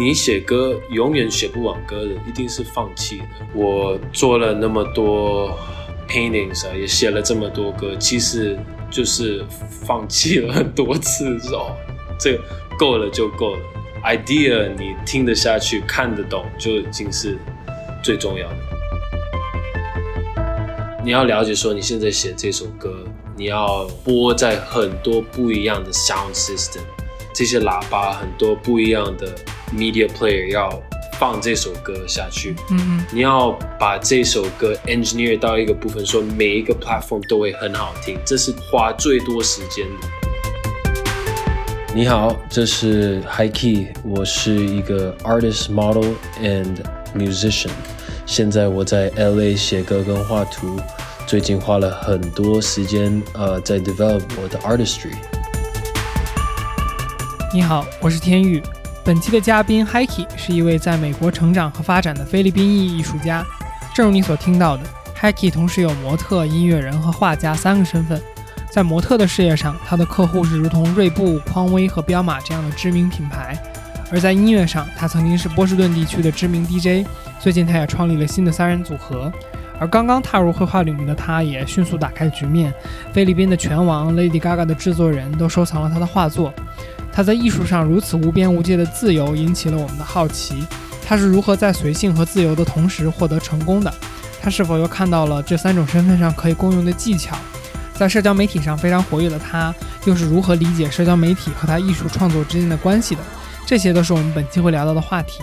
[0.00, 3.24] 你写歌永远写不完歌的，一定是放弃的。
[3.54, 5.54] 我做了那么多
[6.08, 8.58] paintings 啊，也写了这么多歌，其实
[8.90, 9.44] 就是
[9.86, 11.76] 放弃了很多次，就是哦，
[12.18, 12.40] 这
[12.78, 13.60] 够了就够了。
[14.04, 17.36] idea 你听得下去、看得懂，就已经是
[18.02, 18.56] 最重要的。
[21.04, 23.04] 你要了解说，你现在写这首歌，
[23.36, 26.80] 你要播在很多不一样的 sound system，
[27.32, 29.34] 这些喇叭很多不一样的
[29.72, 30.70] media player 要
[31.18, 32.54] 放这首歌下去。
[32.70, 40.08] 嗯你要把这首歌 engineer 到一个部分，说每一个 platform 都会很好听，这是花最多时间的。
[41.92, 46.76] 你好，这是 High Key，我是一个 artist model and
[47.16, 47.70] musician。
[48.26, 50.78] 现在我在 LA 写歌跟画图，
[51.26, 55.16] 最近花了很多时间呃在 develop 我的 artistry。
[57.52, 58.62] 你好，我是天宇。
[59.04, 63.44] 本期的嘉宾 Hikey 是一位在美国成长和发展的菲律宾裔艺术家。
[63.92, 64.84] 正如你所听到的
[65.20, 68.22] ，Hikey 同时有模特、音乐人和画家三个身份。
[68.70, 73.56] 在模特的事业上，他的客户是如同锐步、匡威和彪马这样的知名品牌；
[74.12, 77.04] 而在音乐上，他曾经是波士顿地区的知名 DJ。
[77.40, 79.32] 最近，他也创立了新的三人组合。
[79.80, 82.72] 而刚刚踏入绘画领域的他，也迅速打开局面。
[83.12, 86.54] 菲律宾的拳王 Lady Gaga 的制作人都收藏了他的画作。
[87.12, 90.64] 他在艺术上如此无边无界的自由，引起了我们的好奇。
[91.04, 93.92] 他是如何在随性和自由的同时获得成功的？
[94.40, 97.36] 他是否又看到了这三种身份上可以共用的技巧？
[97.92, 99.74] 在社交媒体上非常活跃的他，
[100.06, 103.20] 又是如何理解社交媒体和他艺术创作之间的关系的？
[103.66, 105.42] 这些都是我们本期会聊到的话题。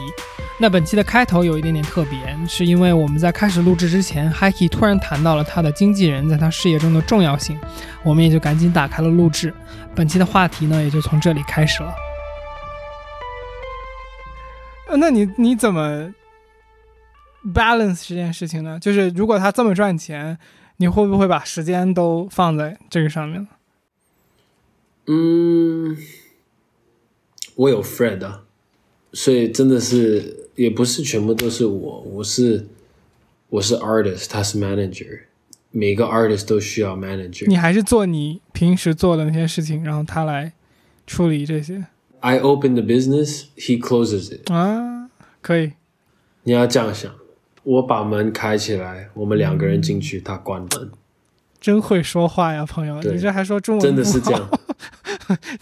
[0.60, 7.60] 那本期的开头有一点点特别，是因为我们在开始录制之前，Hikey 突然谈到了他的经纪人在他事业中的重要性，
[8.04, 9.54] 我们也就赶紧打开了录制。
[9.96, 11.94] 本期的话题呢，也就从这里开始了。
[14.88, 16.12] 呃，那你你怎么
[17.54, 18.80] balance 这件事情呢？
[18.80, 20.40] 就是如果他这么赚钱，
[20.78, 23.48] 你会不会把时间都放在这个上面？
[25.06, 25.96] 嗯，
[27.54, 28.44] 我有 Fred 啊，
[29.14, 32.68] 所以真的是也不是全部都是我，我是
[33.50, 35.20] 我是 artist，他是 manager，
[35.72, 37.46] 每个 artist 都需要 manager。
[37.48, 40.52] 你还是做你平时做的那些事情，然后他来
[41.06, 41.86] 处理这些
[42.22, 44.52] I open the business, he closes it。
[44.52, 45.12] 啊？
[45.42, 45.74] 可以，
[46.44, 47.14] 你要这样想，
[47.62, 50.90] 我把门开起来，我们两个人进去，他关门，
[51.62, 53.00] 真会说话呀，朋友！
[53.04, 53.84] 你这还说中文？
[53.84, 54.50] 真的是这样，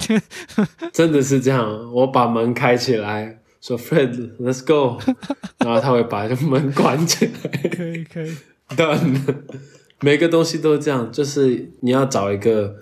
[0.93, 1.93] 真的是这样。
[1.93, 4.99] 我把门开起来，说 Fred，let's go，
[5.57, 7.69] 然后他会把门关起来。
[7.69, 8.31] 可以可以。
[8.77, 9.21] done。
[10.01, 12.75] 每个东西都这样，就是你要找一个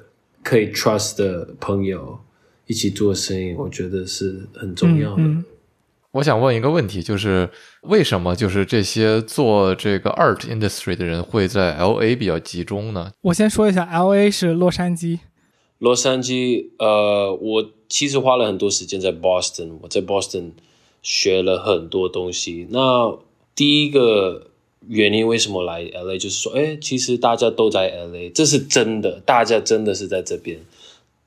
[0.43, 2.19] 可以 trust 的朋友
[2.67, 5.21] 一起做生意，我觉得是很重要的。
[5.23, 5.45] 嗯
[6.11, 7.49] 我想问一个问题，就是
[7.81, 13.11] 为什么就是这些做这个 art industry 的人会在 L A 比较集中呢？
[13.21, 15.21] 我先说一下，L A 是洛杉矶，
[15.79, 20.51] 洛杉矶，呃，我其实花了很多时间在 Boston，我在 Boston
[21.03, 22.65] 学了很多东西。
[22.71, 23.15] 那
[23.53, 24.47] 第一个
[24.87, 30.59] 原因为什么来 LA，就是说，哎，其实大家都在 LA，这是真的，大家真的是在这边。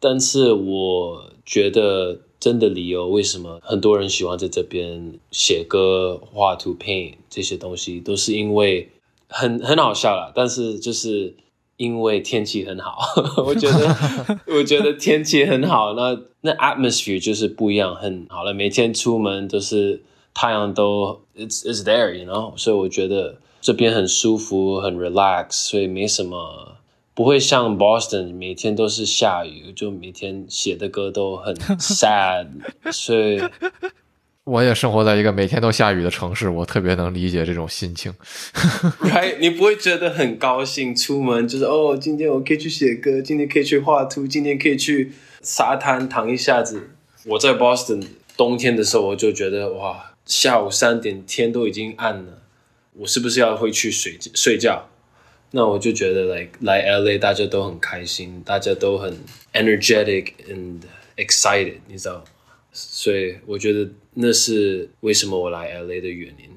[0.01, 8.89] 但是我觉得真的理由，为什么很多人喜欢在这边写歌、画图、paint 这些东西，都是因为
[9.29, 10.33] 很很好笑啦。
[10.35, 11.35] 但是就是
[11.77, 12.99] 因为天气很好，
[13.45, 18.55] 我觉得 我觉得天气很好，那那 atmosphere 就是不一样，很好了。
[18.55, 20.03] 每天出门都是
[20.35, 26.73] 太阳都 it's it's there，you know，所以我觉得这边很舒服，很 relax，所以没什么。
[27.15, 32.47] 不会像 Boston 每天都是下雨，就每天写的歌都很 sad，
[32.93, 33.41] 所以
[34.47, 38.15] 我也生活在一个每天都下雨的城市，我特别能理解这种心情。
[39.03, 45.11] right 你不会觉得很高兴，出门就是哦，今天我可以去写歌，今天可以去画图，今天可以去
[45.43, 46.91] 沙滩躺一下子。
[47.25, 48.07] 我在 Boston
[48.37, 52.43] 冬天的时候，我就觉得哇，下午三点天都已经暗了，
[52.93, 54.89] 我是不是要回去睡睡觉？
[55.51, 59.19] 那我就觉得来来 LA 大家都很开心，大家都很
[59.55, 60.83] energetic and
[61.17, 62.23] excited，你知道，
[62.79, 66.51] 所以我觉得那是为什么我来 LA 的原因。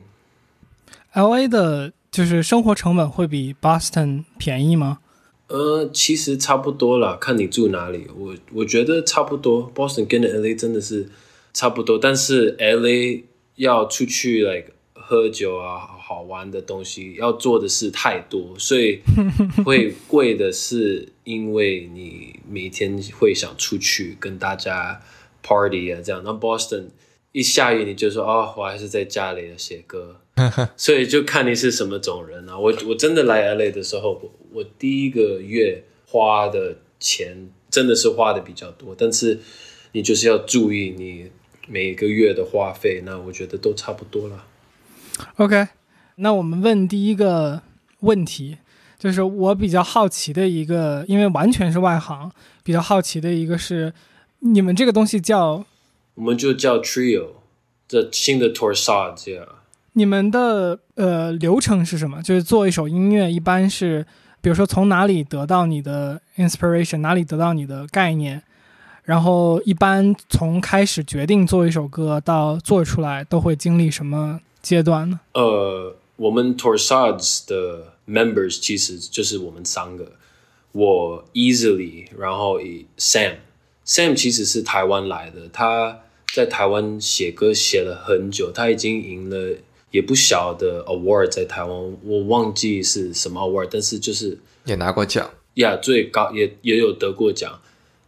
[1.13, 4.99] L A 的就是生活成本会比 Boston 便宜吗？
[5.47, 8.05] 呃，其实差不多啦，看你住哪里。
[8.15, 11.09] 我我觉得差不多，Boston 跟 LA 真的是
[11.53, 13.23] 差不多，但是 LA
[13.55, 18.99] 要出去 like 喝酒啊，好玩的东西要做的事太多，所以
[19.65, 25.01] 会贵的是因为你每天会想出去跟大家
[25.41, 26.21] party 啊这样。
[26.23, 26.85] 那 Boston
[27.31, 30.17] 一下雨你就说哦，我还是在家里写歌，
[30.75, 32.57] 所以就看你是什么种人啊。
[32.57, 39.39] 我我真的来 LA 的时候，我我第一个月花的钱真的是花的比较多，但是
[39.91, 41.29] 你就是要注意你
[41.67, 44.45] 每个月的花费，那我觉得都差不多了。
[45.35, 45.67] OK，
[46.15, 47.61] 那我们问第一个
[47.99, 48.57] 问题，
[48.97, 52.31] 就是我比较好奇的一个，因为完全是外行，
[52.63, 53.93] 比较好奇的一个是，
[54.39, 55.65] 你们这个东西叫
[56.15, 57.27] 我们就叫 Trio，
[57.87, 59.45] 这新的 Torsad 这样。
[59.93, 62.21] 你们的呃流程是什么？
[62.21, 64.05] 就是做一首音乐，一般是
[64.41, 68.41] 比如说从哪里得到你的 inspiration，哪里得到你的概念，
[69.03, 75.19] 然后一般从开始决定做一首歌到做出来，都会经历什么阶段呢？
[75.33, 80.13] 呃，我们 Torsads 的 members 其实就是我们三个，
[80.71, 82.85] 我 Easily，然后以
[83.89, 86.01] Sam，Sam 其实是台湾来的，他
[86.35, 89.57] 在台湾写歌写了很久，他已经赢了
[89.89, 95.27] 也不小的 award 在台湾，我忘记是什么 award，但是就是也拿过奖。
[95.55, 97.59] 呀最高也也有得过奖。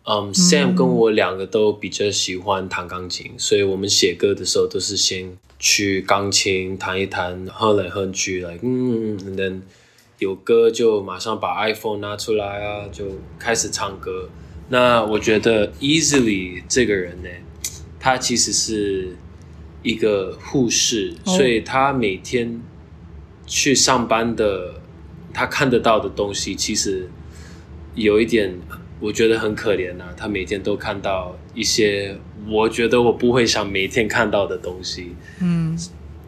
[0.04, 9.62] 嗯、s a m 跟我两个都比较喜欢弹钢琴，所以我们写歌的时候都是先去钢琴弹一弹，哼来哼去，like 嗯，and then
[10.18, 13.06] 有歌就马上把 iPhone 拿出来啊，就
[13.38, 14.30] 开始唱歌。
[14.72, 17.30] 那我觉得 Easily 这个人呢，
[18.00, 19.18] 他其实是
[19.84, 21.36] 一个护士，哦。
[21.36, 22.62] 所以他每天
[23.46, 24.76] 去上班的，
[25.34, 27.10] 他看得到的东西，其实
[27.96, 28.58] 有一点，
[29.02, 32.18] 我觉得很可怜呐、他每天都看到一些
[32.48, 35.78] 我觉得我不会想每天看到的东西，嗯。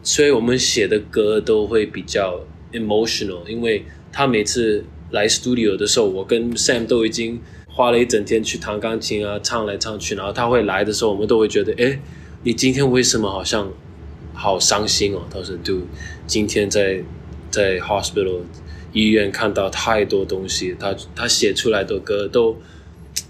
[0.02, 2.38] 所以我们写的歌都会比较
[2.72, 7.40] emotional，因为他每次来 studio 的时候，我跟 Sam 都已经
[7.74, 11.98] 花了一整天去弹钢琴啊，唱来唱去，然后他会来的时候，我们都会觉得，哎，
[12.44, 13.68] 你今天为什么好像
[14.32, 15.22] 好伤心哦？
[15.28, 15.82] 他说，Do，
[16.24, 17.02] 今天在
[17.50, 18.42] 在 hospital
[18.92, 22.56] 医院看到太多东西，他他写出来的歌都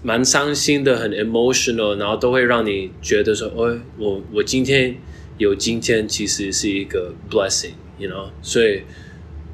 [0.03, 4.95] 蛮伤心的，很 emotional，然后都会让你觉得说，哦，我我今天
[5.39, 8.83] 有今天，其实是一个 blessing，you know，所以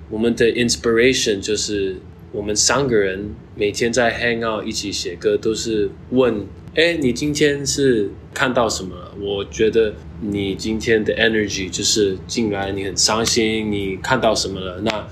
[0.09, 1.95] 我们的 inspiration 就是
[2.33, 6.45] 我们三个人每天在 hang out 一起写歌，都是问，
[6.75, 9.11] 哎，你今天是看到什么了？
[9.19, 14.79] 我觉得你今天的 energy 就是进来，你很伤心，你看到什么了？
[14.81, 15.07] 那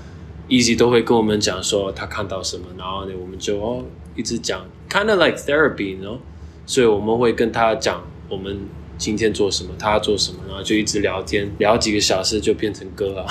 [0.48, 3.84] Easy 都会跟我们讲说他看到什么，然后呢，我们就哦
[4.16, 6.18] 一直讲，kind of like therapy，you know，
[6.66, 8.58] 所以我们会跟他讲我们
[8.98, 13.26] 今天做什么，他做什么，然后就一直聊天，聊几个小时就变成歌了。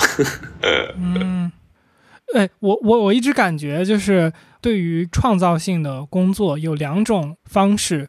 [0.96, 1.52] 嗯，
[2.32, 8.08] 哎，我我我一直感觉就是对于创造性的工作有两种方式，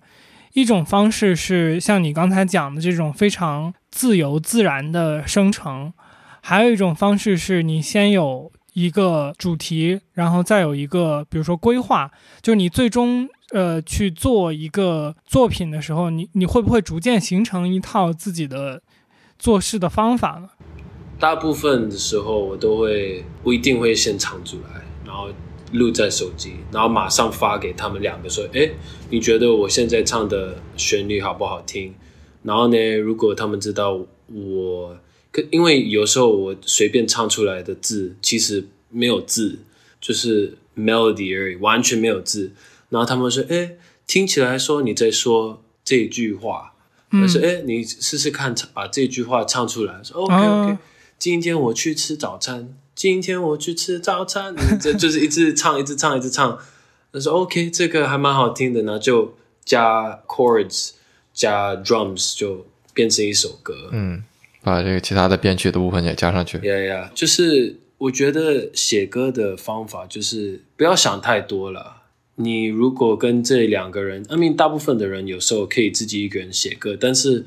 [0.53, 5.93] 一种方式是像你刚才讲的这种非常自由自然的生成，
[6.41, 12.11] 还有一种方式是你先有一个主题，然后再有一个比如说规划，
[12.41, 13.27] 就是你最终。
[13.53, 18.81] 呃，去做一个作品的时候，你你会不会逐渐形成一套自己的
[19.37, 20.47] 做事的方法呢？
[21.19, 25.27] 大部分的时候我都会不一定会先唱出来，然后
[25.71, 28.69] 录在手机，然后马上发给他们两个说：“哎，
[29.09, 31.93] 你觉得我现在唱的旋律好不好听？”
[32.43, 34.97] 然后呢，如果他们知道我，
[35.31, 39.59] 可因为有时候我随便唱出来的字其实没有字，
[39.99, 42.51] 就是 melody 而已，完全没有字。
[42.89, 43.75] 然后他们说：“哎，
[44.05, 46.73] 听起来说你在说这句话。”
[47.13, 50.77] 我说：“哎，你试试看，把这句话唱出来。”说：“OK OK。”
[51.21, 56.57] 今天我去吃早餐，今天我去吃早餐，这 就是一直唱，一直唱，一直唱。
[57.13, 60.93] 他说 OK，这个还蛮好听的呢，就加 chords，
[61.31, 63.89] 加 drums，就变成一首歌。
[63.91, 64.23] 嗯，
[64.63, 66.57] 把这个其他的编曲的部分也加上去。
[66.67, 71.97] 呀呀，就是我觉得写歌的方法就是不要想太多了。
[72.37, 77.45] 你如果跟这两个人，I mean，大部分的人有时候可以自己一个人写歌，但是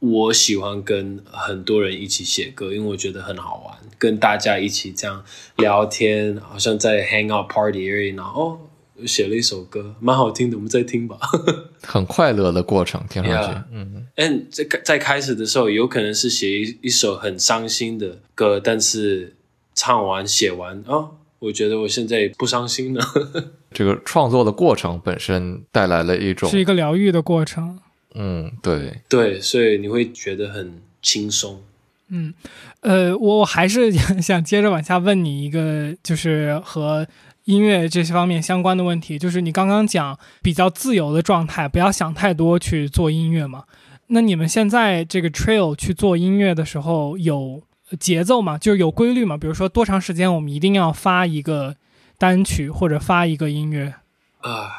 [0.00, 5.22] 我喜欢跟很多人一起写歌，因为我觉得很好玩，跟大家一起这样
[5.56, 8.08] 聊天，好像在 hang out party 而已。
[8.08, 8.58] 然后
[8.96, 11.18] 哦，写了一首歌，蛮好听的，我们再听吧。
[11.84, 19.36] 很快乐的过程，听上去 Yeah 嗯，嗯，在在开始的时候，有可能是写一一首很伤心的歌，但是
[19.74, 23.04] 唱完写完哦，我觉得我现在不伤心了。
[23.72, 27.78] 这个创作的过程本身带来了一种是，一个疗愈的过程。
[28.14, 31.62] 嗯，对，对，所以你会觉得很轻松。
[32.08, 32.34] 嗯，
[32.80, 37.06] 呃，我我还是想接着往下问你一个，就是和
[37.44, 43.64] 音乐这些方面相关的问题，就是你刚刚讲比较自由的状态，不要想太多去做音乐嘛。
[44.08, 47.62] 那你们现在这个 Trail 去做音乐的时候有
[48.00, 48.58] 节奏吗？
[48.58, 49.36] 就是有规律吗？
[49.36, 51.76] 比如说多长时间我们一定要发一个
[52.18, 53.94] 单曲或者发一个音乐？
[54.40, 54.72] 啊，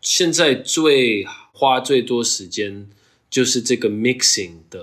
[0.00, 1.26] 现在最
[1.60, 2.88] 花最多时间
[3.28, 4.80] 就是这个 mixing 的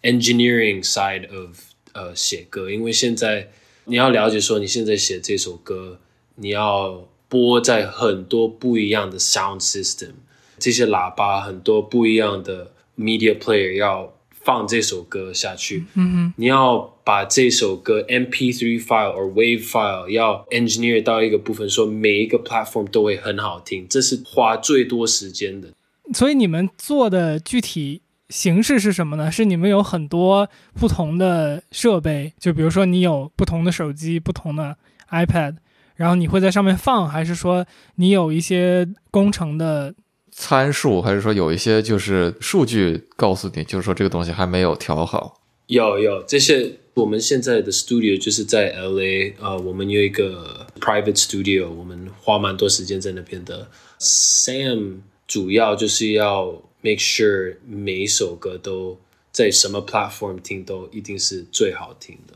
[0.00, 1.58] engineering side of
[1.92, 3.50] 呃写歌，因为现在
[3.84, 6.00] 你要了解说你现在写这首歌，
[6.36, 10.12] 你要播在很多不一样的 sound system，
[10.58, 25.68] 这些喇叭很多不一样的 media player 要放这首歌下去，嗯哼，你要把这首歌 MP3 file or wave file 要 engineer 到一个部分，说每一个 platform 都会很好听，这是花最多时间的。
[26.14, 29.30] 所以你们做的具体形式是什么呢？
[29.30, 34.76] 是你们有很多不同的设备，就比如说你有不同的手机、不同的
[35.10, 35.56] iPad，
[35.96, 39.94] 然后你会在上面放，还是说你有一些工程的？
[40.30, 45.40] 参数，还是说有一些就是数据告诉你，就是说这个东西还没有调好？
[45.66, 53.68] 有有这些，我们现在的 studio 就是在 LA，呃，我们有一个 private studio，我们花蛮多时间在那边的。
[53.98, 56.46] Sam 主要就是要
[56.80, 58.98] make sure 每一首歌都
[59.30, 62.34] 在什么 platform 听都一定是最好听的。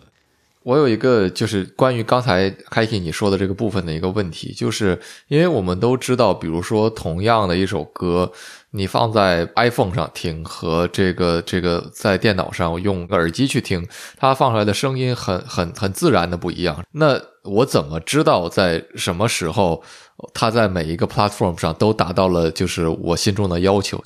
[0.65, 8.31] 我有一个就是关于刚才 Kiki 你说的这个部分的一个问题，就是因为我们都知道，比如说同样的一首歌，
[8.71, 13.85] 你放在 iPhone 上听和这个这个在电脑上用耳机去听，
[14.17, 16.85] 它放出来的声音很很很自然的不一样。
[16.93, 19.83] 那我怎么知道在什么时候
[20.35, 24.03] 它在每一个 platform 上都达到了就是我心中的要求？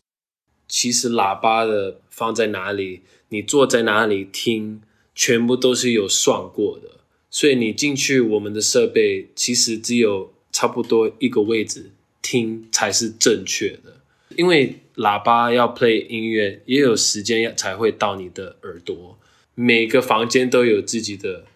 [0.68, 4.82] 其实喇叭的放在哪里，你坐在哪里听。
[5.18, 14.02] 全部都是有算过的，所以你进去我们的设备，其实只有差不多一个位置听才是正确的。
[14.36, 19.18] 因为喇叭要 play 音乐，也有时间要才会到你的耳朵。
[19.54, 21.46] 每个房间都有自己的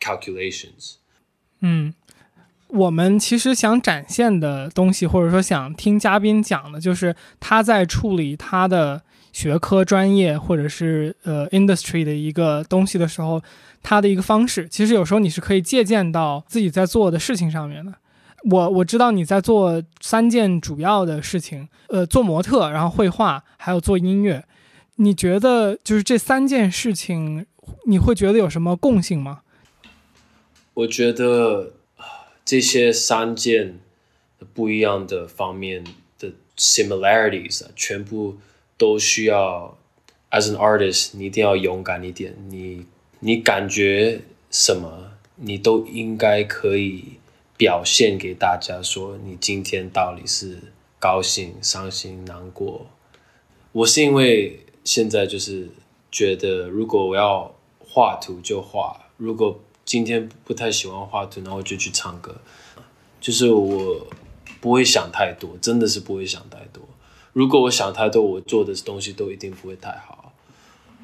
[0.00, 0.94] calculations。
[1.60, 1.92] 嗯，
[2.72, 9.02] 我们其实想展现的东西，或者说想听嘉宾讲的，就是他在处理他的。
[9.32, 13.40] 学科专业或者是呃 industry 的一个东西的时候，
[13.80, 17.94] 他的一个方式，其实有时候你是可以借鉴到自己在做的事情上面的。
[18.50, 24.44] 我我知道你在做三件主要的事情，呃，做模特，然后绘画，还有做音乐。
[24.96, 27.46] 你觉得就是这三件事情，
[27.86, 29.42] 你会觉得有什么共性吗？
[30.74, 31.74] 我觉得
[32.50, 33.78] 这些三件
[34.52, 35.84] 不一样的方面
[36.18, 38.38] 的 similarities，全部。
[38.80, 39.76] 都需要
[40.30, 42.34] ，as an artist，你一定要勇敢一点。
[42.48, 42.86] 你
[43.18, 47.18] 你感觉什么，你都应该可以
[47.58, 50.56] 表现给大家，说你今天到底是
[50.98, 52.86] 高兴、伤心、难过。
[53.72, 55.68] 我是因为现在就是
[56.10, 62.36] 觉得，如果我要画图就画，如果今天不太喜欢画图，然后就去唱歌。
[63.20, 64.06] 就是我
[64.60, 66.82] 不会想太多，真的是不会想太多。
[67.32, 70.32] 如果我想太多，我做的东西都一定不会太好。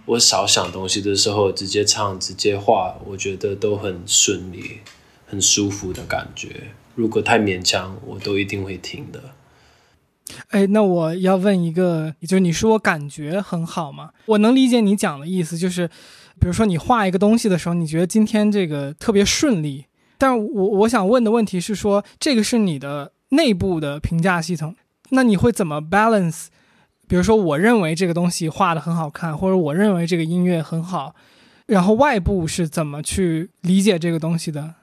[0.07, 4.81] 我少想东西的时候，直接唱、直接画，我觉得都很顺利、
[5.27, 6.69] 很舒服的感觉。
[6.95, 9.21] 如果太勉强，我都一定会停的。
[10.49, 14.11] 哎，那我要问一个，就是你说我感觉很好吗？
[14.27, 15.91] 我能理解你讲的意思，就是
[16.41, 19.87] 比如说你画一个东西的时候，你觉得今天这个特别顺利。
[20.19, 24.75] 但我我想问的问题是说，这个是你的内部的评价系统。
[25.11, 26.47] 那你会怎么 balance？
[27.09, 31.15] 比如说，我认为这个东西画的很好看，或者我认为这个音乐很好，
[31.67, 34.75] 然后外部是怎么去理解这个东西的？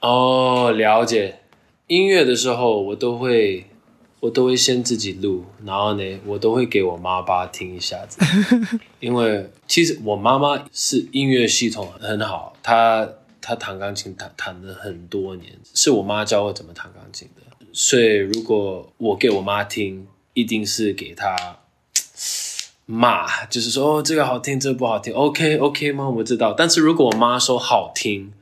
[0.00, 1.38] 哦，了解。
[1.86, 3.66] 音乐的时候，我都会，
[4.24, 8.18] 我都会先自己录，然后呢，我都会给我妈爸听一下子。
[8.98, 13.06] 因为其实我妈妈是音乐系统很好，她
[13.42, 17.42] 她弹钢琴弹弹了很多年，是我妈教我怎么弹钢琴的。
[17.74, 21.58] 所以，如果我给我妈听，一定是给她
[22.86, 25.12] 骂，就是说哦，这个好听，这个不好听。
[25.12, 26.08] OK，OK 吗？
[26.08, 26.54] 我知道。
[26.54, 28.32] 但是如果我妈说好听，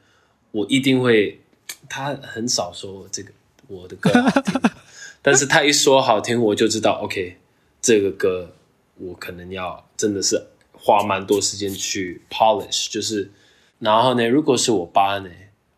[0.53, 1.41] 我一定会。
[1.89, 3.31] 她很少说这个
[3.67, 4.61] 我的歌好听，
[5.23, 7.39] 但是他一说好听，我就知道 OK，
[7.81, 8.53] 这个歌
[8.99, 12.91] 我可能要真的是花蛮多时间去 polish。
[12.91, 13.31] 就是，
[13.79, 15.31] 然后呢，如果是我爸呢，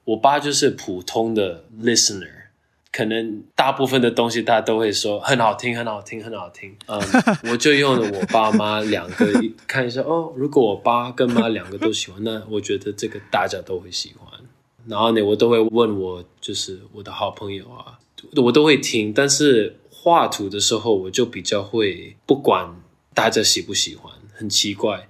[0.04, 2.44] 我爸就是普通的 listener。
[2.96, 6.72] 可能大部分的东西大家都会说很好听，很好听，很好听。
[6.86, 6.96] 嗯，
[7.50, 9.26] 我就用了我爸妈两个
[9.66, 10.32] 看一下哦。
[10.36, 14.40] 如果我爸跟妈两个都喜欢，那我觉得这个大家都会喜欢。
[14.86, 17.98] 然后呢，我都会问我就是我的好朋友啊，
[18.36, 19.12] 我都会听。
[19.12, 22.76] 但是画图的时候，我就比较会不管
[23.14, 25.08] 大家喜不喜欢，很奇怪，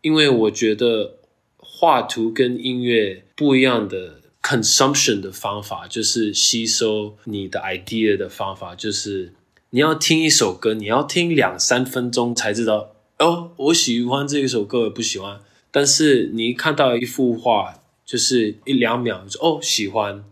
[0.00, 1.18] 因为我觉得
[1.58, 9.32] 画图跟音乐不一样的 consumption 的方法，就是吸收你的 idea 的方法，就是
[9.70, 15.40] 你要听一首歌，你要听两三分钟才知道哦，我喜欢这一首歌，不喜欢。
[15.70, 20.24] 但是你看到一幅画，就是一两秒，哦，喜欢。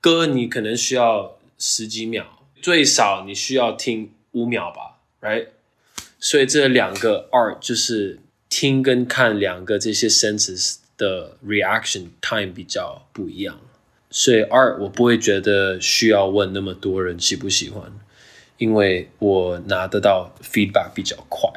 [0.00, 2.26] 歌你可能需要十几秒，
[2.60, 5.46] 最少你需要听五秒吧，right？
[6.18, 13.60] 所以这两个 art 就是听跟看两个这些 senses 的 reaction time 比较不一样。
[14.10, 17.92] 所以 art 我不会觉得需要问那么多人喜不喜欢，
[18.58, 21.48] 因为我拿得到 feedback 比较快。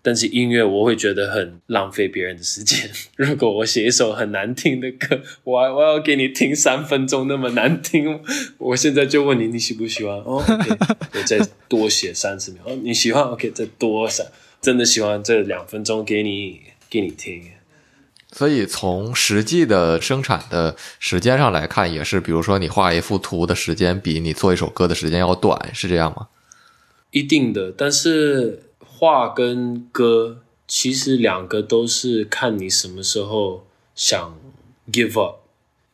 [0.00, 2.88] 但是音乐我会觉得很浪费别人的时间。
[3.16, 8.20] 如果我写一首很难听的歌，我我要给你听三分钟那么难听，
[8.58, 10.16] 我现在就问你你喜不喜欢？
[10.18, 10.42] 哦，
[11.14, 11.38] 我再
[11.68, 12.62] 多写三十秒。
[12.64, 14.26] 哦，你喜欢？OK，再多三，
[14.62, 17.42] 真的喜欢这两分钟给你给你听。
[18.30, 26.28] 所以从实际的生产的时间上来看，也是，比如说你画一幅图的时间比你做一首歌的时间要短，是这样吗？
[27.10, 28.62] 一定的，但是。
[28.98, 33.64] 画跟歌其实两个都是看你什么时候
[33.94, 34.36] 想
[34.90, 35.36] give up。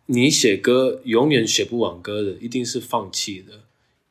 [0.07, 3.61] 你写歌永远写不完歌的，一定是放弃的。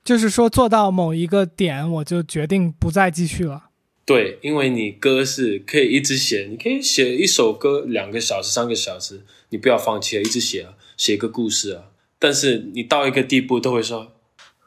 [0.03, 3.69] 就是说做到某一个点，我就决定不再继续了。
[4.05, 11.85] 对，因为你歌是可以一直写，你可以写一首歌两个小时、三个小时，你不要放弃啊，一直写啊，写一个故事啊。
[12.19, 14.11] 但是你到一个地步都会说：“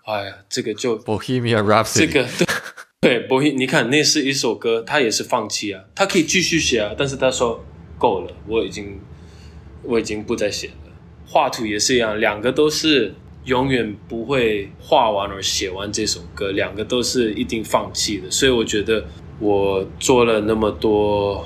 [0.04, 2.56] 哎呀，这个就 Bohemian Rhapsody。”这个。
[3.00, 7.64] 对，博弈，你看那是一首歌，他也是放弃啊，他可以继续写啊，但是他说
[7.98, 8.98] 够了，我已经
[9.84, 10.74] 我已经不再写了。
[11.24, 18.28] 画图也是一样，两个都是永远不会画完而写完这首歌，两个都是一定放弃的。
[18.30, 19.04] 所以我觉得
[19.38, 21.44] 我做了那么多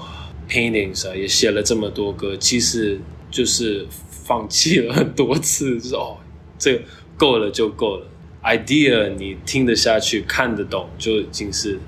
[0.49, 2.99] paintings 啊，也写了这么多歌，其实
[3.31, 6.17] 就是放弃了很多次，就是哦，
[6.59, 6.81] 这
[7.19, 8.07] 够了就够了。
[8.43, 11.79] Idea 你听得下去、看得懂，就已经是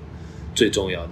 [0.55, 1.11] 最重要的。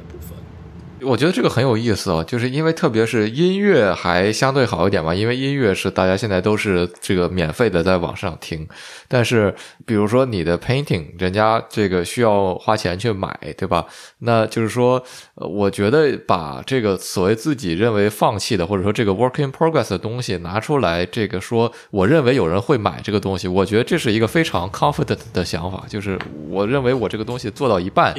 [1.02, 8.66] 我觉得这个很有意思哦，就是因为特别是音乐还相对好一点嘛，因为音乐是大家现在都是这个免费的在网上听，
[9.08, 9.54] 但是
[9.86, 13.86] 比如说你的 painting，人家这个需要花钱去买，对吧？
[14.20, 15.02] 那就是说，
[15.34, 28.14] 我觉得把这个所谓自己认为放弃的，或者说这个 work in progress 的东西拿出来，这个说我认为有人会买这个东西，我觉得这是一个非常 confident 的想法，就是我认为我这个东西做到一半。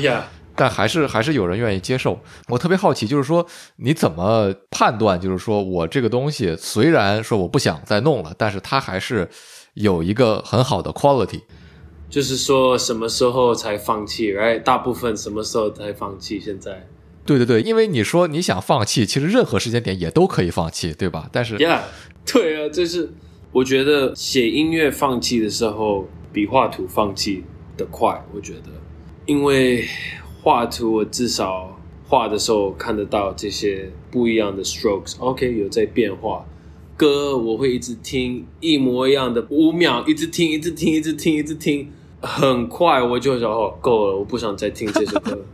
[0.56, 2.20] 但还是还是有人愿意接受。
[2.48, 3.46] 我特别好奇，就是说
[3.78, 5.20] 你怎么判断？
[5.20, 9.30] 就是说我这个东西虽然说我不想再弄了，但是它还是
[9.76, 11.42] 有一个很好的 quality。
[12.10, 14.62] 就是说什么时候才放弃？Right？
[14.64, 16.40] 大部分什么时候才放弃？
[16.40, 16.86] 现在？
[17.26, 21.30] 对对对，因为你说你想放弃，其实任何时间点也都可以放弃，对吧？
[21.32, 21.80] 但是，Yeah，
[22.26, 23.10] 对啊，就是
[23.54, 27.46] 我觉得写音乐放弃的时候比画图放弃
[27.78, 28.22] 的快。
[28.34, 28.70] 我觉得，
[29.26, 29.88] 因为。
[30.42, 31.78] 画图我至少
[32.08, 36.44] 画的时候看得到这些不一样的 strokes，OK 有在变化。
[36.98, 41.88] 歌我会一直听一模一样的五秒，一直听，一直听，一直听，一直听，
[42.22, 45.46] 很快我就说哦够了，我不想再听这首歌，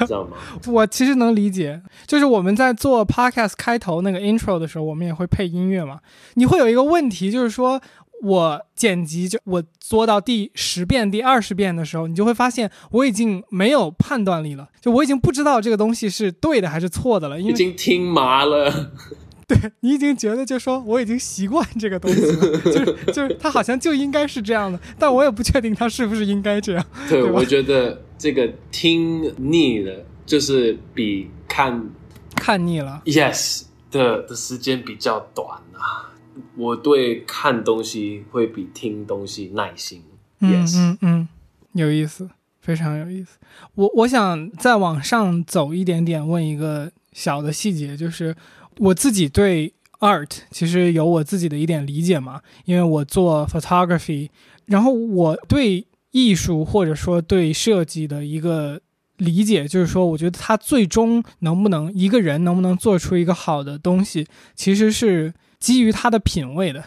[0.00, 0.36] 知道吗？
[0.68, 6.00] 我其实能理解，就是我们在做 podcast 开头那个 intro 的时候，我们也会配音乐嘛。
[6.34, 7.80] 你会有一个问题，就是说。
[8.24, 18.92] 我剪辑就我做到第十遍、第二十遍的时候，你就会发现我已经没有判断力了，就我已经不知道这个东西是对的还是错的了，因为已经听麻了。
[19.46, 26.86] 对你已经觉得就说我已经习惯这个东西了，就是 就是它好像就应该是这样的，但我也不确定它是不是应该这样。
[27.10, 31.90] 对，我觉得这个听腻了，就是比看
[32.36, 36.08] 看腻了，yes 的的时间比较短啊。
[36.56, 40.02] 我对看东西会比听东西耐心。
[40.40, 41.28] 嗯嗯嗯，
[41.72, 42.28] 有意思，
[42.60, 43.38] 非常有意思。
[43.74, 48.36] 我我想再往上走一点点，问一个小的细节，就是
[48.78, 54.28] 我自己对 art 其实有我自己的一点理解嘛，因为我做 photography，
[54.66, 58.80] 然后我对艺术或者说对设计的一个
[59.16, 65.32] 理解，就是说，我觉得他最终能不能一个人能不能做出一个好的东西，其实是。
[65.64, 66.84] 基于他的品味的，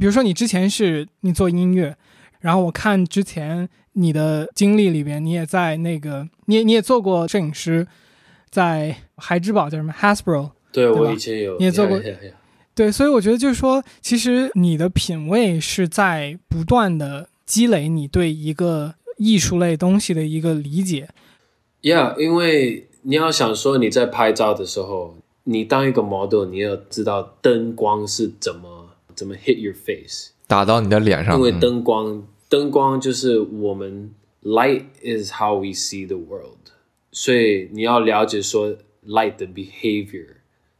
[0.00, 1.96] 比如说你之前是你做音乐，
[2.40, 7.86] 然后我看之前你的经历里边，你也在那个，你你也做过摄影师，
[8.50, 12.02] 在孩之宝叫什么？Hasbro，对我以前有，你也做过，
[12.74, 21.08] 对，所以我觉得就是说，其实你的品味是在不断的积累你对一个艺术类东西的一个理解。
[21.80, 25.16] Yeah，因为你要想说你在拍照的时候，
[25.48, 31.60] 你当一个 model，你要知道灯光是怎么怎么 hit your face，打到你的脸上，因为嗯。
[31.60, 36.72] 灯光，灯光就是我们 light is how we see the world，
[37.12, 40.26] 所以你要了解说 light 的 behavior，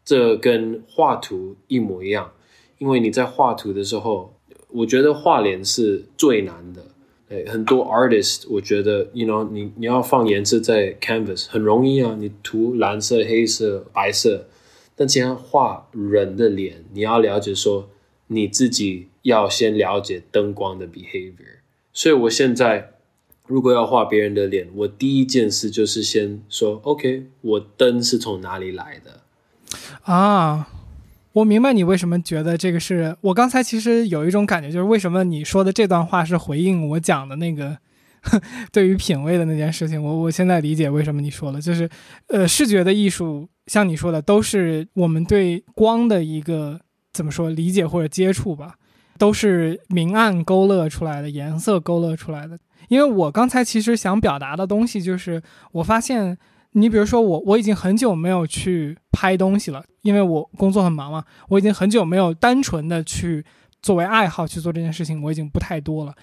[0.05, 2.33] 这跟画图一模一样，
[2.79, 4.35] 因为你在画图的时候，
[4.69, 6.85] 我觉得画脸是最难的。
[7.29, 14.47] 诶，很多 artist，我觉得，you know，你你要放颜色在 canvas 很容易啊，你涂蓝色、黑色、白色，
[14.97, 17.91] 但既然画人的脸，你要了解说
[18.29, 21.59] 你自己要先了解灯光的 behavior。
[21.93, 22.93] 所以我现在
[23.47, 29.21] 如果要画别人的脸，我第一件事就是先说，OK，我灯是从哪里来的？
[30.03, 30.69] 啊，
[31.33, 37.77] 我明白你为什么觉得这个是我刚才其实有一种感觉，就是为什么你说的这段话是回应我讲的那个
[38.73, 40.03] 对于品味的那件事情。
[40.03, 41.89] 我我现在理解为什么你说了，就是
[42.29, 46.81] 呃，视觉的艺术，像你说的，都是我们对光的一个
[47.13, 48.75] 怎么说理解或者接触吧，
[49.19, 52.59] 都是明暗勾勒出来的，颜色勾勒出来的。
[52.89, 56.39] 因为我刚才其实想表达的东西，就是我发现。
[56.73, 61.25] 你比如说我，我已经很久没有去拍东西了，因为我工作很忙嘛。
[61.49, 63.43] 我已经很久没有单纯的去
[63.81, 66.15] 作为爱好去做这件事情，我已经不太多了。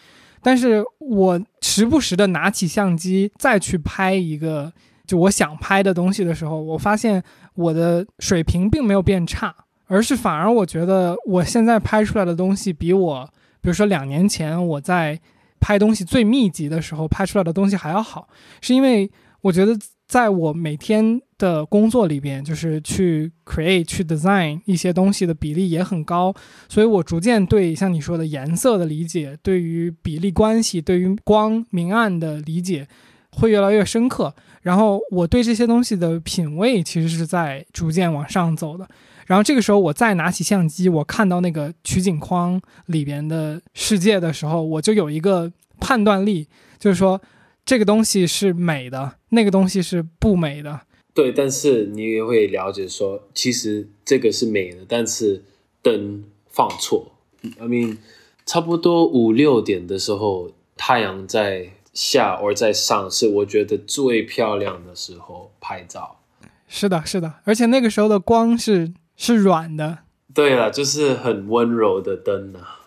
[0.44, 4.72] 但是我时不时的拿起相机再去拍一个
[5.16, 7.24] 我想拍的东西的时候，我发现
[7.56, 9.56] 我的水平并没有变差，
[9.88, 13.30] 而是反而我觉得我现在拍出来的东西比我，
[13.62, 15.20] 比如说两年前我在
[15.60, 18.28] 拍东西最密集的时候拍出来的东西还要好，
[18.62, 19.78] 是因为我觉得。
[20.06, 26.32] 在我每天的工作里边，就是去 create、去 design 一些东西的比例也很高，
[26.70, 32.88] 所以我逐渐对像你说的颜色的理解，对于比例关系，对于光明暗的理解
[33.34, 34.34] 会越来越深刻。
[34.62, 38.88] 然后我对这些东西的品味其实是在逐渐往上走的。
[39.26, 46.48] 然后这个时候我再拿起相机，我看到那个取景框里边的世界的时候，我就有一个判断力，
[46.80, 47.22] 就是说。
[47.66, 50.82] 这个东西是美的，那个东西是不美的。
[51.14, 55.42] 对，但是你也会了解说，其实这个是美的，但是
[55.82, 57.14] 灯放错。
[57.58, 58.00] I mean，
[58.46, 66.20] 差不多五六点的时候，太阳在下或在上，是我觉得最漂亮的时候拍照。
[66.68, 70.00] 是的，是的，而且那个时候的光是是软的。
[70.34, 72.80] 对了，就是很温柔的灯啊。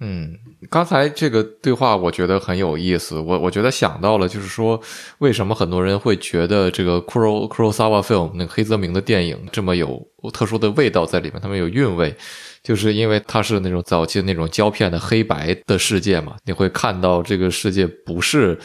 [0.00, 0.38] 嗯，
[0.70, 3.18] 刚才这个对话我觉得很有意思。
[3.18, 4.80] 我我觉得想到了，就是说
[5.18, 12.16] 为什么很多人会觉得这个 Kuro Kurosawa film 那个黑泽明的电影这么有特殊的味道在里面，他们有韵味，
[12.64, 16.34] 就是因为它是那种早期的那种胶片的黑白的世界嘛。
[16.44, 18.58] 你会看到这个世界不是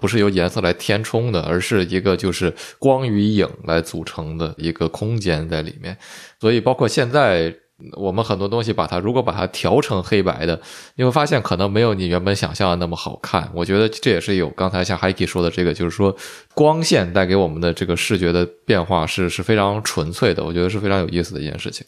[0.00, 5.96] 不是由颜色来填充的，而是一个就是光与影来组成的一个空间在里面。
[6.40, 7.54] 所以包括现在。
[7.96, 10.60] 我们很多东西把它，如果把它调成黑白的，
[10.94, 13.50] 你会发现可能没有你原本想象的那么好看。
[13.52, 16.14] 我觉得这也是有刚才像 Hiki 说的这个，就是说
[16.54, 21.84] 光线带给我们的这个视觉的变化是是非常纯粹的，我觉得是非常有意思的一件事情。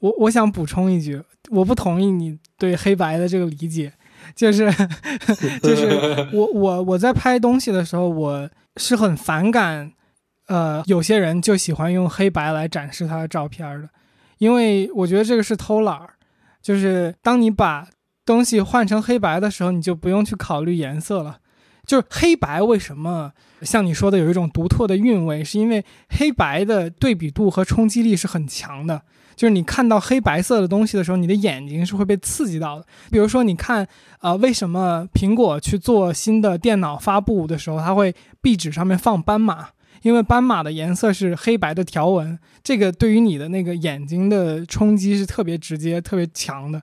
[0.00, 3.92] 我我想补充一句，我不同意你对黑白的这个理解，
[4.34, 4.70] 就是
[5.62, 5.88] 就是
[6.32, 9.92] 我我我在拍东西的时候，我是很反感，
[10.48, 13.88] 呃，有些人就喜欢用黑白来展示他的照片的。
[14.38, 16.10] 因为我觉得这个是偷懒儿，
[16.60, 17.88] 就是当你把
[18.26, 21.38] 东西换成黑白的时候，你就不用去考虑颜色了。
[21.86, 23.32] 就是黑白为什么
[23.62, 29.02] 像你说的有一种独特的韵味，是因为黑白的对比度和冲击力是很强的。
[29.36, 32.86] 就是你看到黑白色的东西的时候，你的眼睛是会被刺激到的。
[33.10, 33.86] 比如说，你看，
[34.20, 39.68] 呃，为什么苹果去做新的电脑发布的时候，它会壁纸上面放斑马？
[40.02, 46.80] 因为斑马的颜色是黑白的条纹，这个对于你的那个眼睛的冲击是特别直接、特别强的，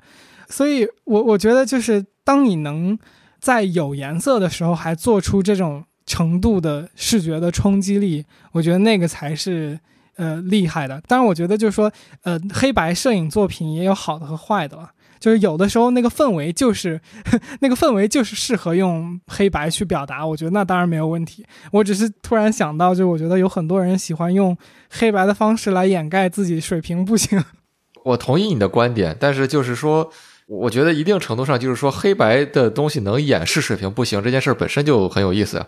[0.49, 2.97] 所以我我觉得就是当你能
[3.39, 9.79] 在有颜色的时候还做出这种程度的视觉的冲击力，我觉得那个才是
[10.15, 11.01] 呃厉害的。
[11.07, 11.91] 当然，我觉得就是说，
[12.23, 14.91] 呃，黑白摄影作品也有好的和坏的了。
[15.19, 16.99] 就是有的时候那个氛围就是
[17.61, 21.45] 那个氛围就是适合用黑白去表达，我觉得那当然没有问题。
[21.71, 24.57] 我只是突然想到，就我觉得有很多人喜欢用
[24.89, 27.41] 黑白的方式来掩盖自己水平不行。
[28.03, 30.11] 我同意你的观点，但是就是说，
[30.45, 35.65] 我觉得一定程度上就是说，黑白的东西能掩饰水平不行这件事本身就很有意思。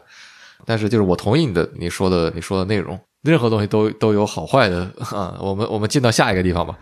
[0.66, 5.38] 但是就是我同意你的你说的你说的内容，任何东西都都有好坏的啊。
[5.42, 6.78] 我们我们进到下一个地方吧。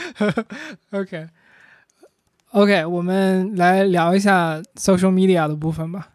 [0.92, 1.28] OK。
[2.52, 6.08] OK，我们来聊一下 social media 的部分吧。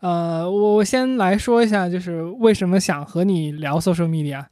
[0.00, 4.44] 呃，我我先来说一下，就是为什么想和你聊 social media。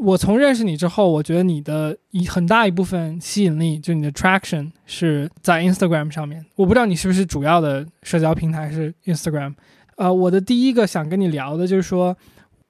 [0.00, 6.44] 我从认识你之后，我觉得你的一很大一部分吸引力，就你的 traction 是在 Instagram 上面。
[6.54, 9.54] 我不知道你是不是主要的社交平台是 Instagram。
[9.96, 12.16] 呃，我的第一个想跟你聊的就是说，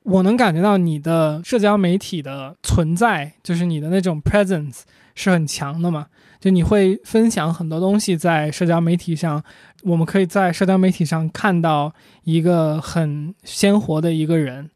[0.02, 4.80] 我能感觉到你的社交媒体的存在，就是你的那种 presence
[5.14, 6.06] 是很强的嘛。
[6.40, 9.42] 就你会分享很多东西在社交媒体上，
[9.82, 11.92] 我们可以在社交媒体上看到
[12.24, 14.70] 一个很鲜活的一个人，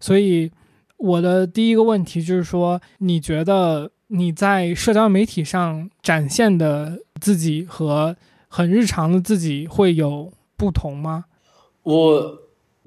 [0.00, 0.50] 所以。
[0.98, 8.16] 我的第一个问题就是说，你觉得你在社交媒体上展现的自己和
[8.48, 11.26] 很日常的自己会有不同吗？
[11.84, 12.38] 我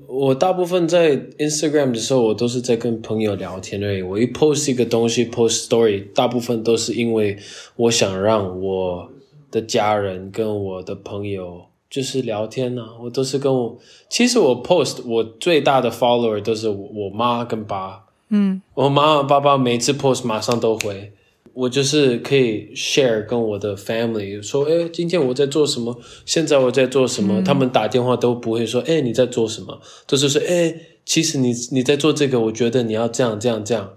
[0.07, 4.01] 我大部分在 Instagram 的时候，我都是在跟朋友聊天而已。
[4.01, 7.37] 我一 post 一个东西，post story，大部分都是因为
[7.75, 9.09] 我想让我
[9.49, 11.65] 的家人跟我的朋友。
[11.89, 13.77] 就是聊天呢，我都是跟我，
[14.09, 21.11] 其实我 post 我最大的 follower 都是我妈跟爸，嗯，我妈妈爸爸每次 post 马上都回，
[21.53, 33.93] 我就是可以 share 跟我的 family 说，哎，今天我在做什么，现在我在做什么，他们打电话都不会说，哎，你在做什么，都是说，哎，其实你你在做这个，我觉得你要这样这样这样，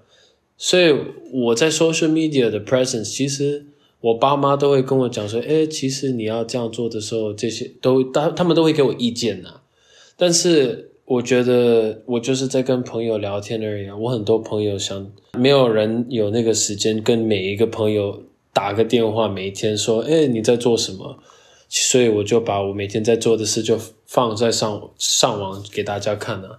[0.57, 0.95] 所以
[1.33, 3.67] 我在 social media 的 presence 其实。
[4.05, 9.63] 我爸妈都会跟我讲说，哎，其实你要这样做的时候，这些都他他们都会给我意见呐。
[10.15, 13.91] 但是我觉得我就是在跟朋友聊天而已。
[13.91, 21.19] 我很多朋友想，没有人有那个时间跟每一个朋友打个电话，每一天说，哎，你在做什么？
[21.69, 26.59] 所以我就把我每天在做的事就放在上上网给大家看了。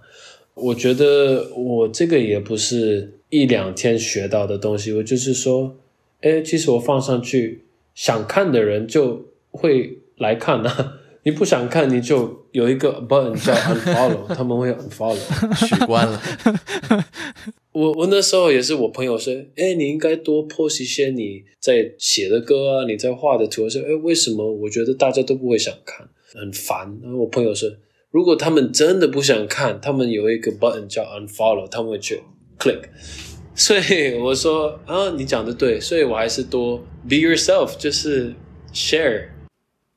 [0.54, 5.76] 我觉得我这个也不是一两天学到的东西，我就是说。
[6.22, 10.94] 哎，其实我放上去，想看的人就会来看呐。
[11.26, 16.22] 你不想看，你就有一个 button 叫 unfollow， 他们会 unfollow 取关了。
[17.74, 23.64] 我我那时候也是，我朋友说，哎，你应该多 post 一些你在写的歌啊，你在画的图。
[23.64, 24.48] 我说，哎，为什么？
[24.48, 26.96] 我觉得大家都不会想看，很烦。
[27.02, 27.68] 然后我朋友说，
[28.12, 32.22] 如果他们真的不想看，他们有一个 button 叫 unfollow，他们会去
[32.56, 32.82] click。
[33.56, 38.32] 所以我说啊，你讲的对，所以我还是多 be yourself，就是
[38.72, 39.30] share。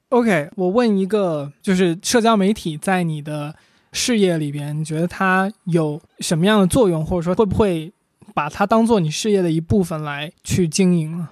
[0.10, 3.54] OK，我问一个，就是社交媒体在你的
[3.92, 7.92] 事业里边，你觉得它有什么样的作用，或者说会不会
[8.34, 11.30] 把它当做你事业的一部分来去经营呢？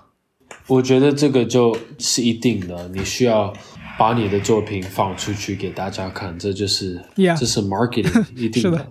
[0.68, 3.52] 我觉得这个就是一定的，你需要
[3.98, 8.88] 把你的作品放出去给大家看，这就是这是 marketing， 一定的。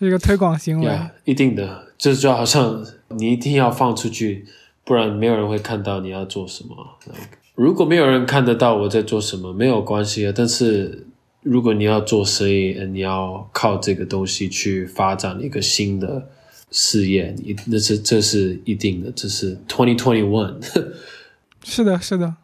[0.00, 4.44] 是一个推广行为，一定的，这就好像你一定要放出去，
[4.84, 6.74] 不然没有人会看到你要做什么。
[7.54, 10.32] 如果没有人看得到我在做什么，没有关系啊。
[10.34, 11.06] 但是
[11.42, 16.28] 如果你要做生意，你要靠这个东西去发展一个新的
[16.70, 20.56] 事业，你那是这是一定的，这是 twenty twenty one。
[21.64, 22.34] 是的，是的。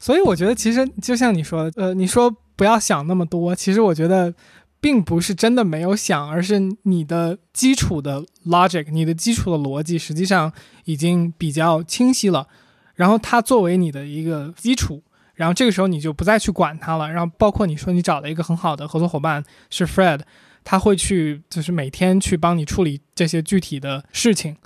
[0.00, 4.34] 所以我觉得，其实就像你说的，呃，你说不要想那么多，其实我觉得。
[4.82, 10.52] 并不是真的没有想，而是你的基础的 logic，你的基础的逻辑实际上
[10.86, 12.48] 已经比较清晰了。
[12.94, 15.02] 然后它作为你的一个基础，
[15.34, 17.10] 然后这个时候你就不再去管它了。
[17.10, 20.20] 然后包括你说你找了一个很好的合作伙伴是 Fred，
[20.64, 24.56] 他会去就是每天去帮你处理这些具体的事情，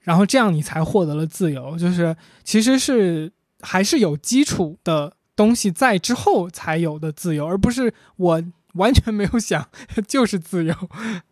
[0.00, 1.76] 然后这样你才获得了自由。
[1.76, 8.44] 就是其实是还是有基础的东西在之后才有的自由，而不是我。
[8.74, 9.68] 完全没有想，
[10.08, 10.74] 就是自由，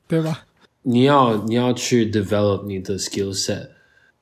[0.07, 0.45] 对吧？
[0.83, 3.69] 你要你要去 develop 你的 skill set，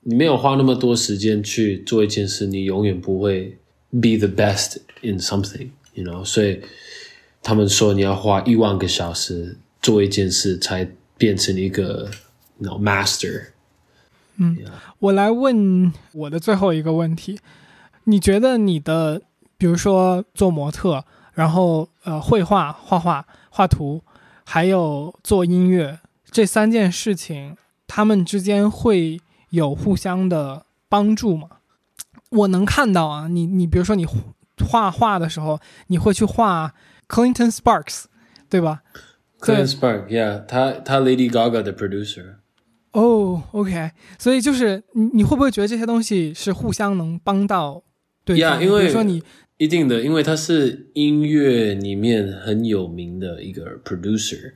[0.02, 3.58] 你没有花那么多时间去做一件事，你永远不会
[3.90, 6.24] be the best in something，you know。
[6.24, 6.60] 所以
[7.42, 12.10] 他们说你要花一万个小时做一件事，才变成一个
[12.58, 13.48] you know master。
[14.36, 14.56] 嗯，
[14.98, 17.38] 我来问我的最后一个问题：
[18.04, 19.20] 你觉得你的，
[19.58, 21.04] 比如说做模特？
[21.32, 24.02] 然后，呃，绘画、画画、画图，
[24.44, 31.48] 还有做音乐这三件事情，他们之间会有互相的帮助吗？
[32.30, 34.06] 我能看到啊，你你比如说你
[34.64, 36.74] 画画的时候，你会去画
[37.08, 38.04] Clinton Sparks，
[38.48, 38.82] 对吧
[39.40, 42.36] ？Clinton Sparks，yeah，他他 Lady Gaga 的 producer。
[42.92, 47.82] 哦，OK，所以就是你你会不会觉得这些东西是互相能帮到
[48.24, 48.62] 对方？
[48.62, 49.22] 因为比如说你。
[49.56, 54.54] 一定的，因为他是音乐里面很有名的一个 producer，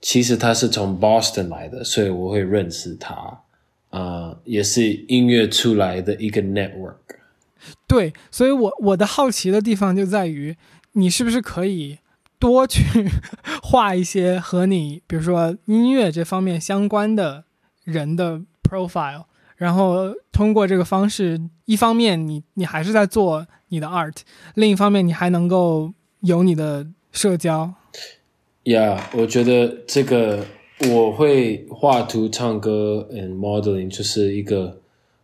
[0.00, 3.40] 其实他是从 Boston 来的，所以我会认识他，
[3.94, 6.96] 啊，也是音乐出来的一个 network。
[7.86, 10.56] 对，所以我我的好奇的地方就在于，
[10.92, 11.98] 你是不是可以
[12.40, 12.82] 多去
[13.62, 17.44] 画一些和你，比如说音乐这方面相关的
[17.84, 19.26] 人的 profile，
[19.56, 24.16] 然后通过这个方式，一方面你你还是在做你的 art，
[24.54, 27.72] 另一方面你还能够有你的社交。
[28.64, 30.44] Yeah，我觉得这个
[30.91, 34.79] 我会画图、唱歌 and modeling 就是一个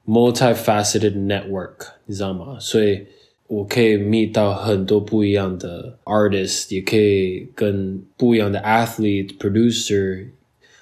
[0.06, 2.58] multifaceted network，你知道吗？
[2.60, 3.06] 所以
[3.48, 10.26] 我可以 meet 到很多不一样的 artist，也可以跟不一样的 athlete、producer。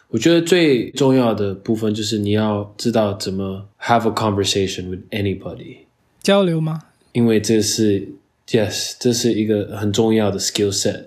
[0.10, 5.78] 我觉得最重要的部分就是你要知道怎么 have a conversation with anybody，
[6.22, 6.80] 交流吗？
[7.12, 8.08] 因为这是
[8.48, 11.06] yes，这是一个很重要的 skill set。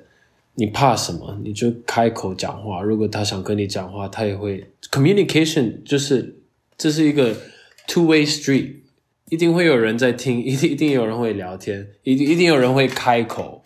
[0.61, 1.35] 你怕什么？
[1.43, 2.83] 你就开口讲话。
[2.83, 6.35] 如果他想跟你讲话，他也会 communication，就是
[6.77, 7.35] 这是一个
[7.87, 8.75] two way street，
[9.29, 13.63] 一定会有人在听，一定一定有人会聊天，一定一定有人会开口。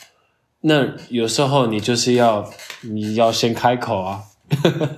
[0.61, 2.49] 那有时候你就是要
[2.83, 4.21] 你要先开口啊。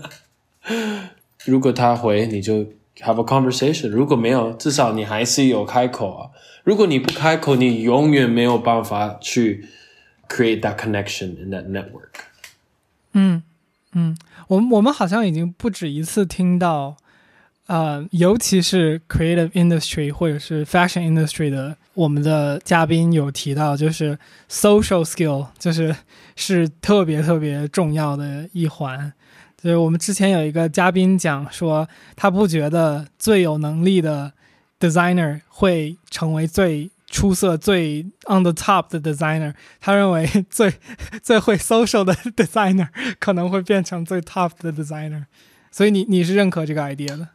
[1.45, 2.57] 如果他回，你就
[2.99, 6.29] have a conversation；如果没有，至少你还是有开口啊。
[6.63, 9.65] 如果你不开口，你永远没有办法去
[10.28, 12.24] create that connection in that network。
[13.12, 13.42] 嗯
[13.92, 14.16] 嗯，
[14.48, 16.96] 我们我们好像已经不止一次听到，
[17.66, 25.94] 呃，尤其是 creative industry 或者是 fashion industry 的，我们的嘉宾有提到，就是 social skill，就是
[26.36, 29.12] 是特别特别重要的一环。
[29.62, 34.32] 就是我们之前有一个嘉宾讲说，他不觉得最有能力的
[34.80, 39.53] designer 会成为最 出色、最 on the top 的 designer。
[39.79, 40.73] 他认为 最
[41.23, 42.89] 最会 social 的 designer
[43.19, 45.25] 可能会变成最 top 的 designer。
[45.71, 47.29] 所以你你是认可这个 idea 的？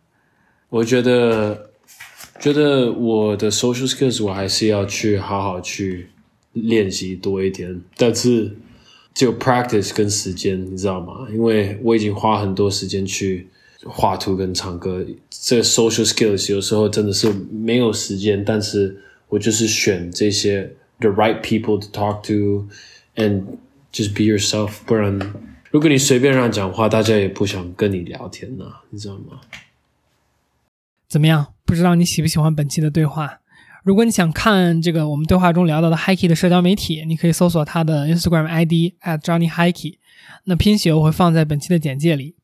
[0.68, 1.70] 我觉得，
[2.40, 6.10] 觉得我的 social skills 我还是要去好好去
[6.52, 8.56] 练习多一点，但是。
[9.14, 11.26] 只有 practice 跟时间，你知道吗？
[11.30, 13.46] 因为我已经花很多时间去
[13.84, 18.42] 画图跟唱歌，这 social skills 有时候真的是没有时间。
[18.42, 18.96] 但是
[19.32, 22.68] 我就是选这些 the right people to talk to
[23.16, 23.42] and
[23.90, 24.74] just be yourself。
[24.84, 25.18] 不然，
[25.70, 29.40] 如果你随便让讲话，大家也不想跟你聊天呐，你知道吗？
[31.08, 31.54] 怎么样？
[31.64, 33.40] 不知道你喜不喜欢本期的对话？
[33.82, 39.96] 如果你想看这个我们对话中聊到的 Hikey 的社交媒体，你可以搜索他的 Instagram ID at Johnny Hikey。
[40.44, 42.34] 那拼写我会放在本期的简介里。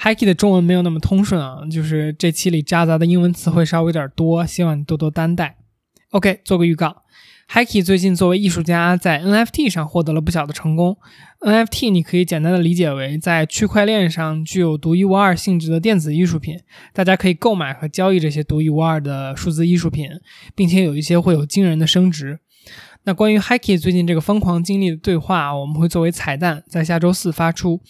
[0.00, 5.56] Hikey 的中文没有那么通顺啊，就是这期里夹杂的英文词汇稍微有点多，希望你多多担待。
[6.12, 7.04] OK，做个预告。
[7.46, 10.98] h i k y 最近作为艺术家，在 NFT 上获得了不小的成功。
[11.40, 16.60] NFT 你可以简单的理解为在区块链上具有独一无二性质的电子艺术品，
[16.92, 20.10] 大家可以购买和交易这些独一无二的数字艺术品，
[20.54, 22.40] 并且有一些会有惊人的升值。
[23.04, 27.80] 那关于 Hiki 最近这个疯狂经历的对话，我们会作为彩蛋在下周四发出。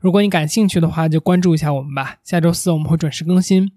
[0.00, 2.16] 如果你感兴趣的话，就关注一下我们吧。
[2.22, 3.70] 下周四我们会准时更新。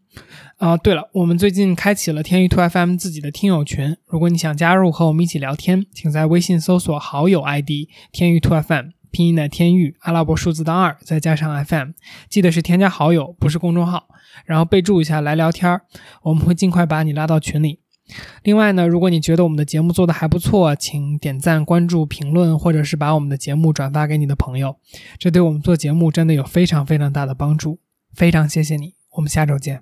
[0.57, 3.97] 啊，对了，我们最近开启了天娱 Two FM 自己的听友群。
[4.05, 11.89] 如果你想加入和我们一起聊天，请在微信搜索好友 ID 天娱 Two FM，拼音的天域，阿拉伯数字的二，再加上 FM，
[12.29, 14.05] 记得是添加好友，不是公众号。
[14.45, 15.81] 然后备注一下来聊天，
[16.21, 17.79] 我们会尽快把你拉到群里。
[18.43, 24.75] 另外呢，如果你觉得我们的节目做的还不错，请点赞、关注、评论，或者是把我们的节目转发给你的朋友，
[25.17, 27.79] 这对我们做节目真的有非常非常大的帮助。
[28.13, 29.81] 非常谢谢你，我们下周见。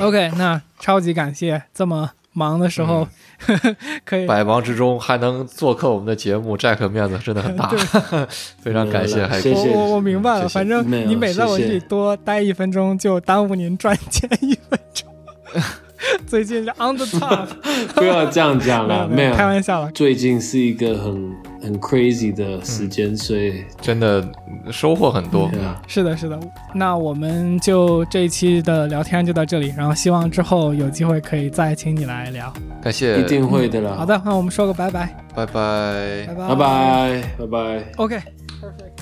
[0.00, 3.06] OK，那超级感谢这么忙的时候
[4.04, 7.68] 可以百忙之中还能做客我们的节目，Jack 面子真的很大，
[8.62, 15.12] 非常感谢，还谢谢我我明白了，反正你每在我这里多待一分钟，就耽误您赚钱一分钟。
[16.26, 17.46] 最近是 on the top，
[17.94, 19.90] 不要这样讲了，没有开玩笑了。
[19.92, 24.26] 最近是一个很很 crazy 的时间，所以真的
[24.70, 25.50] 收获很多。
[25.86, 26.38] 是的，是的。
[26.74, 32.52] 那我们就这一期的聊天就到这里，然后希望之后有机会可以再请你来聊。
[32.82, 33.94] 感谢，一定会的啦。
[33.96, 37.84] 好的，那我们说个拜拜，拜拜，拜拜，拜拜，拜拜。
[37.96, 38.93] OK，perfect。